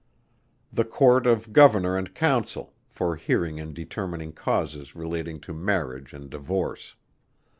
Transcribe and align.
The 0.73 0.83
Court 0.83 1.27
of 1.27 1.53
Governor 1.53 1.95
and 1.95 2.15
Council, 2.15 2.73
for 2.89 3.17
hearing 3.17 3.59
and 3.59 3.71
determining 3.71 4.31
Causes 4.31 4.95
relating 4.95 5.39
to 5.41 5.53
Marriage 5.53 6.11
and 6.11 6.27
Divorce. 6.27 6.95